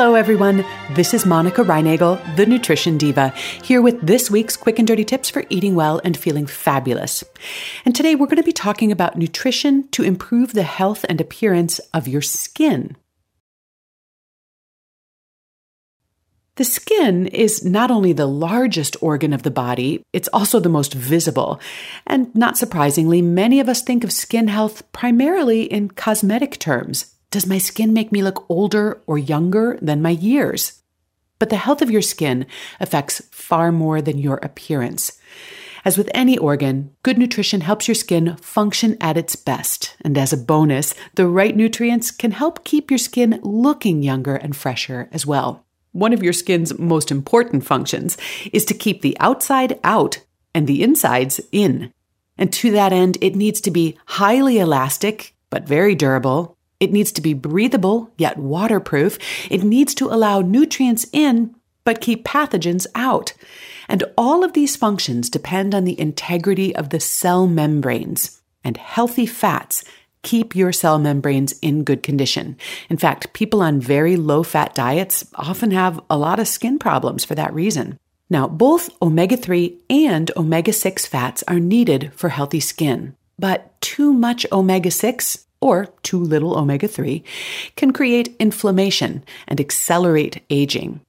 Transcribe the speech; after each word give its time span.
Hello, 0.00 0.14
everyone. 0.14 0.64
This 0.92 1.12
is 1.12 1.26
Monica 1.26 1.64
Reinagel, 1.64 2.20
the 2.36 2.46
Nutrition 2.46 2.98
Diva, 2.98 3.30
here 3.64 3.82
with 3.82 4.00
this 4.00 4.30
week's 4.30 4.56
quick 4.56 4.78
and 4.78 4.86
dirty 4.86 5.04
tips 5.04 5.28
for 5.28 5.42
eating 5.50 5.74
well 5.74 6.00
and 6.04 6.16
feeling 6.16 6.46
fabulous. 6.46 7.24
And 7.84 7.96
today 7.96 8.14
we're 8.14 8.28
going 8.28 8.36
to 8.36 8.44
be 8.44 8.52
talking 8.52 8.92
about 8.92 9.18
nutrition 9.18 9.88
to 9.88 10.04
improve 10.04 10.52
the 10.52 10.62
health 10.62 11.04
and 11.08 11.20
appearance 11.20 11.80
of 11.92 12.06
your 12.06 12.22
skin. 12.22 12.96
The 16.54 16.64
skin 16.64 17.26
is 17.26 17.64
not 17.64 17.90
only 17.90 18.12
the 18.12 18.26
largest 18.26 18.96
organ 19.00 19.32
of 19.32 19.42
the 19.42 19.50
body, 19.50 20.04
it's 20.12 20.28
also 20.32 20.60
the 20.60 20.68
most 20.68 20.94
visible. 20.94 21.58
And 22.06 22.32
not 22.36 22.56
surprisingly, 22.56 23.20
many 23.20 23.58
of 23.58 23.68
us 23.68 23.82
think 23.82 24.04
of 24.04 24.12
skin 24.12 24.46
health 24.46 24.92
primarily 24.92 25.64
in 25.64 25.90
cosmetic 25.90 26.60
terms. 26.60 27.16
Does 27.30 27.46
my 27.46 27.58
skin 27.58 27.92
make 27.92 28.10
me 28.10 28.22
look 28.22 28.46
older 28.48 29.02
or 29.06 29.18
younger 29.18 29.78
than 29.82 30.00
my 30.00 30.10
years? 30.10 30.82
But 31.38 31.50
the 31.50 31.56
health 31.56 31.82
of 31.82 31.90
your 31.90 32.00
skin 32.00 32.46
affects 32.80 33.20
far 33.30 33.70
more 33.70 34.00
than 34.00 34.16
your 34.16 34.36
appearance. 34.36 35.20
As 35.84 35.98
with 35.98 36.10
any 36.14 36.36
organ, 36.36 36.90
good 37.02 37.18
nutrition 37.18 37.60
helps 37.60 37.86
your 37.86 37.94
skin 37.94 38.36
function 38.36 38.96
at 39.00 39.16
its 39.16 39.36
best. 39.36 39.94
And 40.00 40.16
as 40.16 40.32
a 40.32 40.38
bonus, 40.38 40.94
the 41.14 41.28
right 41.28 41.54
nutrients 41.54 42.10
can 42.10 42.30
help 42.30 42.64
keep 42.64 42.90
your 42.90 42.98
skin 42.98 43.40
looking 43.42 44.02
younger 44.02 44.36
and 44.36 44.56
fresher 44.56 45.08
as 45.12 45.26
well. 45.26 45.64
One 45.92 46.12
of 46.12 46.22
your 46.22 46.32
skin's 46.32 46.78
most 46.78 47.10
important 47.10 47.64
functions 47.64 48.16
is 48.52 48.64
to 48.66 48.74
keep 48.74 49.02
the 49.02 49.16
outside 49.20 49.78
out 49.84 50.20
and 50.54 50.66
the 50.66 50.82
insides 50.82 51.40
in. 51.52 51.92
And 52.38 52.52
to 52.54 52.70
that 52.72 52.92
end, 52.92 53.18
it 53.20 53.36
needs 53.36 53.60
to 53.62 53.70
be 53.70 53.98
highly 54.06 54.58
elastic, 54.58 55.34
but 55.50 55.68
very 55.68 55.94
durable, 55.94 56.57
it 56.80 56.92
needs 56.92 57.12
to 57.12 57.20
be 57.20 57.34
breathable, 57.34 58.12
yet 58.16 58.38
waterproof. 58.38 59.18
It 59.50 59.64
needs 59.64 59.94
to 59.96 60.06
allow 60.06 60.40
nutrients 60.40 61.06
in, 61.12 61.54
but 61.84 62.00
keep 62.00 62.24
pathogens 62.24 62.86
out. 62.94 63.32
And 63.88 64.04
all 64.16 64.44
of 64.44 64.52
these 64.52 64.76
functions 64.76 65.30
depend 65.30 65.74
on 65.74 65.84
the 65.84 65.98
integrity 65.98 66.76
of 66.76 66.90
the 66.90 67.00
cell 67.00 67.46
membranes. 67.46 68.40
And 68.62 68.76
healthy 68.76 69.26
fats 69.26 69.84
keep 70.22 70.54
your 70.54 70.72
cell 70.72 70.98
membranes 70.98 71.58
in 71.60 71.84
good 71.84 72.02
condition. 72.02 72.56
In 72.90 72.96
fact, 72.96 73.32
people 73.32 73.62
on 73.62 73.80
very 73.80 74.16
low 74.16 74.42
fat 74.42 74.74
diets 74.74 75.26
often 75.34 75.70
have 75.70 76.00
a 76.10 76.18
lot 76.18 76.38
of 76.38 76.48
skin 76.48 76.78
problems 76.78 77.24
for 77.24 77.34
that 77.34 77.54
reason. 77.54 77.98
Now, 78.30 78.46
both 78.46 78.90
omega 79.00 79.36
3 79.36 79.78
and 79.88 80.30
omega 80.36 80.72
6 80.72 81.06
fats 81.06 81.42
are 81.48 81.58
needed 81.58 82.12
for 82.14 82.28
healthy 82.28 82.60
skin, 82.60 83.16
but 83.38 83.80
too 83.80 84.12
much 84.12 84.44
omega 84.52 84.90
6 84.90 85.46
or 85.60 85.86
too 86.02 86.18
little 86.18 86.56
omega 86.56 86.88
3 86.88 87.22
can 87.76 87.92
create 87.92 88.36
inflammation 88.38 89.24
and 89.46 89.60
accelerate 89.60 90.42
aging. 90.50 91.00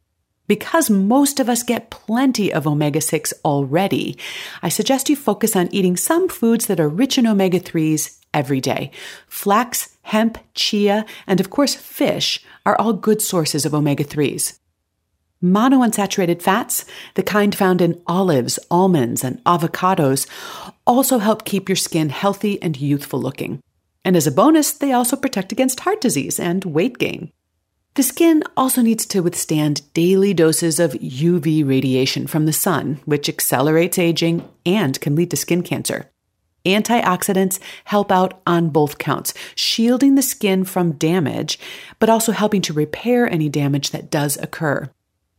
Because 0.48 0.90
most 0.90 1.40
of 1.40 1.48
us 1.48 1.62
get 1.62 1.92
plenty 1.92 2.52
of 2.52 2.66
omega 2.66 3.02
6 3.02 3.34
already, 3.46 4.18
I 4.64 4.70
suggest 4.70 5.08
you 5.08 5.16
focus 5.16 5.56
on 5.56 5.70
eating 5.72 5.96
some 5.96 6.28
foods 6.28 6.66
that 6.66 6.80
are 6.80 6.90
rich 6.90 7.20
in 7.20 7.28
omega 7.28 7.60
3s 7.60 8.18
every 8.34 8.60
day. 8.60 8.90
Flax, 9.28 9.96
hemp, 10.02 10.40
chia, 10.56 11.06
and 11.28 11.40
of 11.40 11.52
course 11.52 11.76
fish 11.76 12.44
are 12.66 12.76
all 12.80 12.94
good 12.94 13.22
sources 13.22 13.64
of 13.64 13.76
omega 13.76 14.04
3s. 14.04 14.58
Monounsaturated 15.44 16.42
fats, 16.42 16.84
the 17.14 17.24
kind 17.24 17.56
found 17.56 17.80
in 17.80 18.02
olives, 18.08 18.60
almonds, 18.70 19.24
and 19.24 19.42
avocados, 19.46 20.28
also 20.86 21.20
help 21.20 21.46
keep 21.46 21.70
your 21.70 21.76
skin 21.76 22.10
healthy 22.10 22.62
and 22.62 22.76
youthful 22.76 23.22
looking. 23.22 23.62
And 24.10 24.18
as 24.18 24.26
a 24.26 24.32
bonus, 24.32 24.72
they 24.72 24.92
also 24.92 25.16
protect 25.16 25.52
against 25.52 25.82
heart 25.82 26.02
disease 26.02 26.40
and 26.40 26.66
weight 26.66 26.98
gain. 26.98 27.32
The 27.94 28.02
skin 28.02 28.42
also 28.58 28.82
needs 28.82 29.06
to 29.06 29.22
withstand 29.22 29.84
daily 29.94 30.34
doses 30.34 30.80
of 30.80 30.94
UV 30.94 31.64
radiation 31.64 32.26
from 32.26 32.48
the 32.48 32.52
sun, 32.52 33.02
which 33.06 33.30
accelerates 33.30 34.00
aging 34.00 34.50
and 34.66 35.00
can 35.00 35.16
lead 35.16 35.30
to 35.30 35.38
skin 35.38 35.62
cancer. 35.62 36.10
Antioxidants 36.66 37.60
help 37.86 38.12
out 38.12 38.42
on 38.48 38.70
both 38.70 38.98
counts, 38.98 39.36
shielding 39.54 40.16
the 40.16 40.24
skin 40.24 40.64
from 40.64 40.94
damage, 40.94 41.60
but 42.00 42.10
also 42.10 42.32
helping 42.32 42.64
to 42.64 42.74
repair 42.74 43.32
any 43.32 43.48
damage 43.48 43.92
that 43.92 44.10
does 44.10 44.38
occur. 44.38 44.90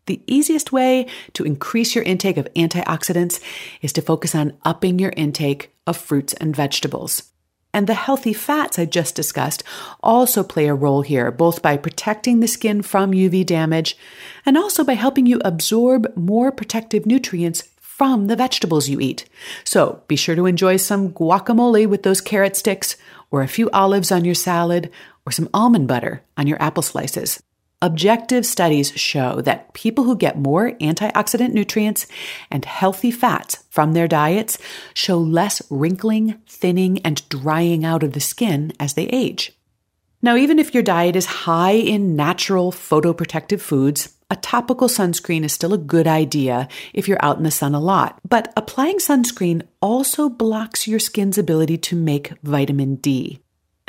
The 0.06 0.22
easiest 0.28 0.70
way 0.70 1.08
to 1.32 1.42
increase 1.42 1.96
your 1.96 2.04
intake 2.04 2.36
of 2.36 2.46
antioxidants 2.54 3.42
is 3.82 3.92
to 3.94 4.00
focus 4.00 4.32
on 4.36 4.56
upping 4.64 5.00
your 5.00 5.12
intake 5.16 5.74
of 5.88 5.96
fruits 5.96 6.34
and 6.34 6.54
vegetables. 6.54 7.24
And 7.72 7.86
the 7.86 7.94
healthy 7.94 8.32
fats 8.32 8.78
I 8.78 8.84
just 8.84 9.14
discussed 9.14 9.62
also 10.02 10.42
play 10.42 10.66
a 10.66 10.74
role 10.74 11.02
here, 11.02 11.30
both 11.30 11.62
by 11.62 11.76
protecting 11.76 12.40
the 12.40 12.48
skin 12.48 12.82
from 12.82 13.12
UV 13.12 13.46
damage 13.46 13.96
and 14.44 14.56
also 14.56 14.82
by 14.82 14.94
helping 14.94 15.26
you 15.26 15.40
absorb 15.44 16.12
more 16.16 16.50
protective 16.50 17.06
nutrients 17.06 17.62
from 17.80 18.28
the 18.28 18.36
vegetables 18.36 18.88
you 18.88 18.98
eat. 18.98 19.26
So 19.62 20.02
be 20.08 20.16
sure 20.16 20.34
to 20.34 20.46
enjoy 20.46 20.78
some 20.78 21.12
guacamole 21.12 21.86
with 21.86 22.02
those 22.02 22.22
carrot 22.22 22.56
sticks, 22.56 22.96
or 23.30 23.42
a 23.42 23.48
few 23.48 23.68
olives 23.70 24.10
on 24.10 24.24
your 24.24 24.34
salad, 24.34 24.90
or 25.26 25.32
some 25.32 25.50
almond 25.52 25.86
butter 25.86 26.22
on 26.36 26.46
your 26.46 26.60
apple 26.62 26.82
slices. 26.82 27.42
Objective 27.82 28.44
studies 28.44 28.92
show 28.92 29.40
that 29.40 29.72
people 29.72 30.04
who 30.04 30.14
get 30.14 30.36
more 30.36 30.72
antioxidant 30.82 31.54
nutrients 31.54 32.06
and 32.50 32.66
healthy 32.66 33.10
fats 33.10 33.64
from 33.70 33.94
their 33.94 34.06
diets 34.06 34.58
show 34.92 35.16
less 35.16 35.62
wrinkling, 35.70 36.38
thinning, 36.46 36.98
and 36.98 37.26
drying 37.30 37.82
out 37.82 38.02
of 38.02 38.12
the 38.12 38.20
skin 38.20 38.74
as 38.78 38.92
they 38.92 39.06
age. 39.06 39.58
Now, 40.20 40.36
even 40.36 40.58
if 40.58 40.74
your 40.74 40.82
diet 40.82 41.16
is 41.16 41.24
high 41.24 41.72
in 41.72 42.16
natural 42.16 42.70
photoprotective 42.70 43.62
foods, 43.62 44.14
a 44.30 44.36
topical 44.36 44.86
sunscreen 44.86 45.42
is 45.42 45.54
still 45.54 45.72
a 45.72 45.78
good 45.78 46.06
idea 46.06 46.68
if 46.92 47.08
you're 47.08 47.24
out 47.24 47.38
in 47.38 47.44
the 47.44 47.50
sun 47.50 47.74
a 47.74 47.80
lot. 47.80 48.20
But 48.28 48.52
applying 48.58 48.98
sunscreen 48.98 49.62
also 49.80 50.28
blocks 50.28 50.86
your 50.86 51.00
skin's 51.00 51.38
ability 51.38 51.78
to 51.78 51.96
make 51.96 52.34
vitamin 52.42 52.96
D. 52.96 53.40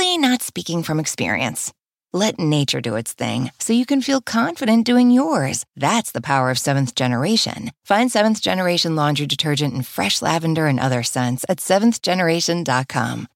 totally 0.00 0.16
not 0.16 0.40
speaking 0.40 0.82
from 0.82 0.98
experience. 0.98 1.74
Let 2.12 2.38
nature 2.38 2.80
do 2.80 2.96
its 2.96 3.12
thing 3.12 3.50
so 3.58 3.74
you 3.74 3.84
can 3.84 4.00
feel 4.00 4.22
confident 4.22 4.86
doing 4.86 5.10
yours. 5.10 5.64
That's 5.76 6.12
the 6.12 6.22
power 6.22 6.50
of 6.50 6.58
seventh 6.58 6.94
generation. 6.94 7.70
Find 7.84 8.10
seventh 8.10 8.40
generation 8.40 8.96
laundry 8.96 9.26
detergent 9.26 9.74
in 9.74 9.82
fresh 9.82 10.22
lavender 10.22 10.66
and 10.66 10.80
other 10.80 11.02
scents 11.02 11.44
at 11.50 11.58
seventhgeneration.com. 11.58 13.28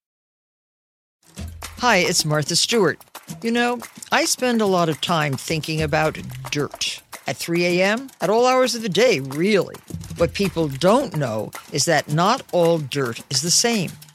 Hi, 1.77 1.97
it's 1.97 2.25
Martha 2.25 2.55
Stewart. 2.55 2.99
You 3.43 3.51
know, 3.51 3.79
I 4.11 4.25
spend 4.25 4.59
a 4.59 4.65
lot 4.65 4.89
of 4.89 5.01
time 5.01 5.33
thinking 5.33 5.83
about 5.83 6.17
dirt. 6.49 7.01
At 7.27 7.37
3 7.37 7.65
a.m., 7.65 8.09
at 8.21 8.29
all 8.31 8.47
hours 8.47 8.73
of 8.73 8.81
the 8.81 8.89
day, 8.89 9.19
really. 9.19 9.75
What 10.17 10.33
people 10.33 10.67
don't 10.67 11.15
know 11.15 11.51
is 11.71 11.85
that 11.85 12.09
not 12.09 12.41
all 12.51 12.79
dirt 12.79 13.21
is 13.29 13.41
the 13.41 13.51
same. 13.51 13.91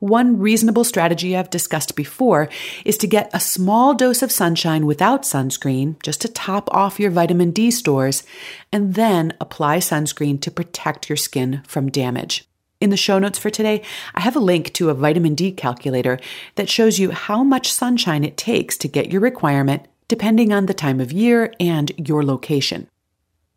One 0.00 0.38
reasonable 0.38 0.84
strategy 0.84 1.36
I've 1.36 1.50
discussed 1.50 1.94
before 1.94 2.48
is 2.84 2.98
to 2.98 3.06
get 3.06 3.30
a 3.32 3.40
small 3.40 3.94
dose 3.94 4.22
of 4.22 4.32
sunshine 4.32 4.86
without 4.86 5.22
sunscreen, 5.22 6.02
just 6.02 6.20
to 6.22 6.28
top 6.28 6.68
off 6.74 6.98
your 6.98 7.10
vitamin 7.10 7.52
D 7.52 7.70
stores, 7.70 8.24
and 8.72 8.94
then 8.94 9.32
apply 9.40 9.78
sunscreen 9.78 10.40
to 10.42 10.50
protect 10.50 11.08
your 11.08 11.16
skin 11.16 11.62
from 11.66 11.90
damage. 11.90 12.44
In 12.80 12.90
the 12.90 12.96
show 12.96 13.18
notes 13.18 13.38
for 13.38 13.50
today, 13.50 13.82
I 14.14 14.20
have 14.20 14.36
a 14.36 14.40
link 14.40 14.72
to 14.74 14.90
a 14.90 14.94
vitamin 14.94 15.34
D 15.34 15.52
calculator 15.52 16.18
that 16.56 16.68
shows 16.68 16.98
you 16.98 17.12
how 17.12 17.44
much 17.44 17.72
sunshine 17.72 18.24
it 18.24 18.36
takes 18.36 18.76
to 18.78 18.88
get 18.88 19.10
your 19.12 19.20
requirement 19.22 19.86
depending 20.08 20.52
on 20.52 20.66
the 20.66 20.74
time 20.74 21.00
of 21.00 21.12
year 21.12 21.54
and 21.58 21.92
your 21.96 22.22
location. 22.24 22.88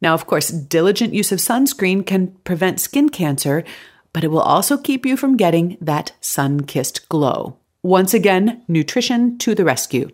Now, 0.02 0.14
of 0.14 0.28
course, 0.28 0.50
diligent 0.50 1.14
use 1.14 1.32
of 1.32 1.40
sunscreen 1.40 2.06
can 2.06 2.28
prevent 2.44 2.80
skin 2.80 3.10
cancer, 3.10 3.66
but 4.18 4.24
it 4.24 4.32
will 4.32 4.42
also 4.42 4.80
keep 4.80 5.06
you 5.06 5.16
from 5.16 5.38
getting 5.38 5.78
that 5.80 6.12
sun 6.22 6.62
kissed 6.62 7.08
glow. 7.08 7.56
Once 7.84 8.16
again, 8.16 8.64
nutrition 8.68 9.38
to 9.38 9.54
the 9.54 9.64
rescue. 9.64 10.10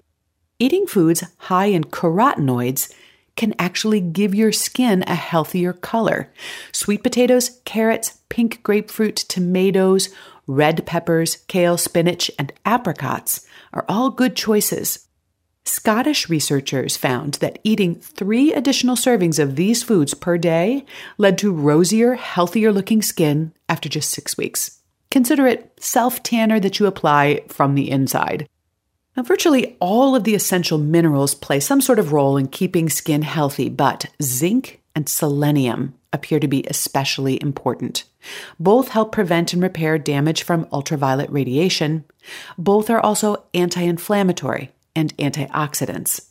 Eating 0.59 0.85
foods 0.85 1.23
high 1.37 1.67
in 1.67 1.85
carotenoids 1.85 2.93
can 3.37 3.55
actually 3.57 4.01
give 4.01 4.35
your 4.35 4.51
skin 4.51 5.05
a 5.07 5.15
healthier 5.15 5.71
color. 5.71 6.29
Sweet 6.73 7.01
potatoes, 7.01 7.61
carrots, 7.63 8.19
pink 8.27 8.61
grapefruit, 8.61 9.15
tomatoes, 9.15 10.09
red 10.47 10.85
peppers, 10.85 11.37
kale, 11.47 11.77
spinach, 11.77 12.29
and 12.37 12.51
apricots 12.65 13.47
are 13.71 13.85
all 13.87 14.09
good 14.09 14.35
choices. 14.35 15.07
Scottish 15.65 16.27
researchers 16.27 16.97
found 16.97 17.35
that 17.35 17.59
eating 17.63 17.95
three 17.95 18.51
additional 18.51 18.97
servings 18.97 19.39
of 19.39 19.55
these 19.55 19.81
foods 19.81 20.13
per 20.13 20.37
day 20.37 20.85
led 21.17 21.37
to 21.37 21.53
rosier, 21.53 22.15
healthier 22.15 22.73
looking 22.73 23.01
skin 23.01 23.53
after 23.73 23.89
just 23.89 24.11
six 24.11 24.37
weeks. 24.37 24.79
Consider 25.09 25.47
it 25.47 25.73
self 25.79 26.21
tanner 26.21 26.59
that 26.59 26.79
you 26.79 26.85
apply 26.85 27.41
from 27.47 27.73
the 27.73 27.89
inside. 27.89 28.47
Now, 29.17 29.23
virtually 29.23 29.75
all 29.79 30.15
of 30.15 30.23
the 30.23 30.35
essential 30.35 30.77
minerals 30.77 31.33
play 31.33 31.59
some 31.59 31.81
sort 31.81 31.97
of 31.97 32.13
role 32.13 32.37
in 32.37 32.47
keeping 32.47 32.87
skin 32.87 33.23
healthy, 33.23 33.69
but 33.69 34.05
zinc 34.21 34.81
and 34.95 35.09
selenium 35.09 35.95
appear 36.11 36.39
to 36.39 36.47
be 36.47 36.63
especially 36.67 37.41
important. 37.41 38.03
Both 38.59 38.89
help 38.89 39.11
prevent 39.11 39.53
and 39.53 39.61
repair 39.61 39.97
damage 39.97 40.43
from 40.43 40.67
ultraviolet 40.71 41.31
radiation. 41.31 42.05
Both 42.57 42.91
are 42.91 42.99
also 42.99 43.43
anti 43.55 43.81
inflammatory 43.81 44.71
and 44.95 45.17
antioxidants. 45.17 46.29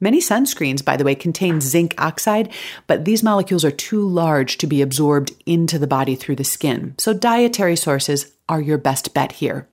Many 0.00 0.20
sunscreens, 0.20 0.82
by 0.82 0.96
the 0.96 1.04
way, 1.04 1.14
contain 1.14 1.60
zinc 1.60 1.94
oxide, 1.98 2.50
but 2.86 3.04
these 3.04 3.22
molecules 3.22 3.64
are 3.64 3.70
too 3.70 4.06
large 4.08 4.56
to 4.58 4.66
be 4.66 4.80
absorbed 4.80 5.32
into 5.44 5.78
the 5.78 5.86
body 5.86 6.14
through 6.14 6.36
the 6.36 6.44
skin, 6.44 6.94
so 6.96 7.12
dietary 7.12 7.76
sources 7.76 8.32
are 8.48 8.62
your 8.62 8.78
best 8.78 9.12
bet 9.12 9.32
here. 9.32 9.68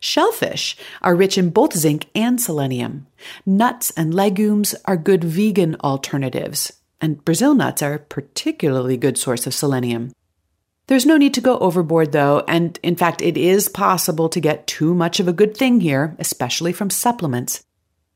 Shellfish 0.00 0.76
are 1.00 1.14
rich 1.14 1.38
in 1.38 1.50
both 1.50 1.76
zinc 1.76 2.06
and 2.12 2.40
selenium. 2.40 3.06
Nuts 3.46 3.92
and 3.96 4.12
legumes 4.12 4.74
are 4.84 4.96
good 4.96 5.22
vegan 5.22 5.76
alternatives, 5.76 6.72
and 7.00 7.24
Brazil 7.24 7.54
nuts 7.54 7.82
are 7.82 7.94
a 7.94 7.98
particularly 8.00 8.96
good 8.96 9.16
source 9.16 9.46
of 9.46 9.54
selenium. 9.54 10.10
There's 10.88 11.06
no 11.06 11.16
need 11.16 11.34
to 11.34 11.40
go 11.40 11.56
overboard, 11.58 12.10
though, 12.10 12.42
and 12.48 12.80
in 12.82 12.96
fact, 12.96 13.22
it 13.22 13.36
is 13.38 13.68
possible 13.68 14.28
to 14.28 14.40
get 14.40 14.66
too 14.66 14.92
much 14.92 15.20
of 15.20 15.28
a 15.28 15.32
good 15.32 15.56
thing 15.56 15.80
here, 15.80 16.16
especially 16.18 16.72
from 16.72 16.90
supplements. 16.90 17.62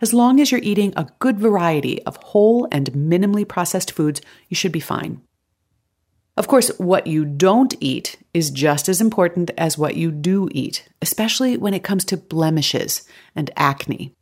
As 0.01 0.13
long 0.13 0.41
as 0.41 0.53
you're 0.53 0.61
eating 0.63 0.93
a 0.95 1.09
good 1.19 1.39
variety 1.39 2.03
of 2.05 2.17
whole 2.17 2.69
and 2.71 2.93
minimally 2.93 3.49
processed 3.49 3.93
foods, 3.93 4.21
you 4.49 4.55
should 4.55 4.73
be 4.73 4.81
fine. 4.81 5.23
Of 6.37 6.49
course, 6.49 6.69
what 6.79 7.07
you 7.07 7.25
don't 7.25 7.75
eat 7.81 8.19
is 8.35 8.51
just 8.51 8.91
as 8.91 9.01
important 9.01 9.51
as 9.57 9.79
what 9.79 9.97
you 9.97 10.11
do 10.11 10.51
eat, 10.53 10.87
especially 11.01 11.57
when 11.57 11.73
it 11.73 11.83
comes 11.83 12.05
to 12.07 12.19
blemishes 12.19 13.09
and 13.35 13.51
acne. 13.57 14.13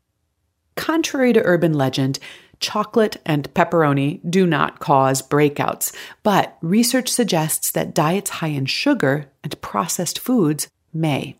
Contrary 0.76 1.32
to 1.32 1.43
urban 1.43 1.73
legend, 1.73 2.21
chocolate 2.61 3.21
and 3.26 3.53
pepperoni 3.53 4.21
do 4.31 4.47
not 4.47 4.79
cause 4.79 5.23
breakouts, 5.23 5.93
but 6.23 6.56
research 6.62 7.09
suggests 7.09 7.73
that 7.73 7.94
diets 7.94 8.31
high 8.31 8.49
in 8.49 8.67
sugar 8.67 9.29
and 9.43 9.61
processed 9.61 10.21
foods 10.21 10.69
may. 10.93 11.37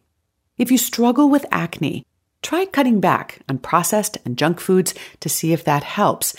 If 0.59 0.73
you 0.73 0.79
struggle 0.79 1.31
with 1.31 1.47
acne, 1.53 2.05
try 2.45 2.67
cutting 2.67 3.01
back 3.01 3.41
on 3.49 3.59
processed 3.59 4.19
and 4.25 4.39
junk 4.39 4.61
foods 4.61 4.95
to 5.21 5.29
see 5.29 5.53
if 5.53 5.65
that 5.65 5.83
helps. 5.83 6.37